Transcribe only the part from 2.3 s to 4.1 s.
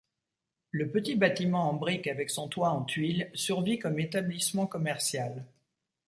son toit en tuiles survit comme